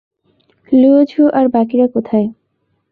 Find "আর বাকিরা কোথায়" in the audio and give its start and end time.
1.33-2.27